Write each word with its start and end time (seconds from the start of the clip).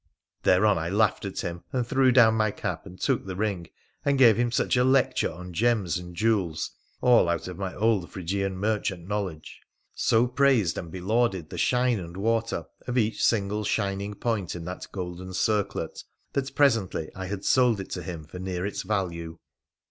Thereon 0.41 0.79
I 0.79 0.89
laughed 0.89 1.25
at 1.25 1.41
him, 1.41 1.63
and 1.71 1.85
threw 1.85 2.11
down 2.11 2.33
my 2.33 2.49
cap, 2.49 2.87
and 2.87 2.99
took 2.99 3.27
the 3.27 3.35
ring, 3.35 3.67
and 4.03 4.17
gave 4.17 4.35
him 4.35 4.51
such 4.51 4.75
a 4.75 4.83
lecture 4.83 5.31
on 5.31 5.53
gems 5.53 5.99
and 5.99 6.15
jewels— 6.15 6.71
all 7.03 7.29
out 7.29 7.47
of 7.47 7.59
my 7.59 7.75
old 7.75 8.09
Phrygian 8.09 8.57
merchant 8.57 9.07
knowledge— 9.07 9.61
so 9.93 10.25
praised 10.25 10.75
and 10.79 10.89
belauded 10.91 11.51
the 11.51 11.57
shine 11.59 11.99
and 11.99 12.17
water 12.17 12.65
of 12.87 12.97
each 12.97 13.23
single 13.23 13.63
shin 13.63 14.01
ing 14.01 14.15
point 14.15 14.55
in 14.55 14.65
that 14.65 14.87
golden 14.91 15.35
circlet, 15.35 16.03
that 16.33 16.55
presently 16.55 17.11
I 17.15 17.27
had 17.27 17.45
sold 17.45 17.79
it 17.79 17.91
to 17.91 18.01
him 18.01 18.23
for 18.23 18.39
near 18.39 18.65
its 18.65 18.81
value 18.81 19.37